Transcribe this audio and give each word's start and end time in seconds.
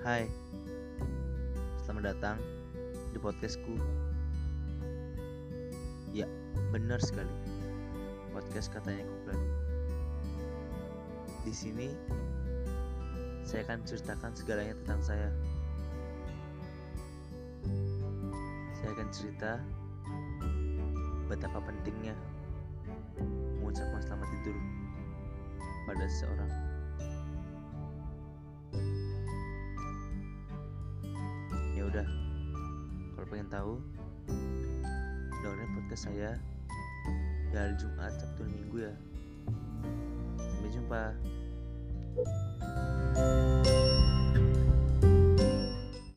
Hai, 0.00 0.24
selamat 1.84 2.16
datang 2.16 2.40
di 3.12 3.20
podcastku. 3.20 3.76
Ya, 6.16 6.24
benar 6.72 6.96
sekali. 7.04 7.28
Podcast 8.32 8.72
katanya 8.72 9.04
Kuplan. 9.04 9.40
Di 11.44 11.52
sini 11.52 11.92
saya 13.44 13.68
akan 13.68 13.84
ceritakan 13.84 14.32
segalanya 14.32 14.72
tentang 14.80 15.00
saya. 15.04 15.28
Saya 18.80 18.96
akan 18.96 19.08
cerita 19.12 19.60
betapa 21.28 21.60
pentingnya 21.60 22.16
mengucapkan 23.60 24.00
selamat 24.08 24.28
tidur 24.40 24.56
pada 25.84 26.04
seseorang. 26.08 26.73
Udah, 31.84 32.08
kalau 33.12 33.26
pengen 33.28 33.48
tahu, 33.52 33.72
dengerin 35.44 35.70
podcast 35.76 36.08
saya 36.08 36.32
di 37.52 37.56
hari 37.60 37.76
Jumat, 37.76 38.16
Sabtu, 38.16 38.48
Minggu 38.48 38.88
ya. 38.88 38.94
Sampai 40.40 40.70
jumpa. 40.72 41.02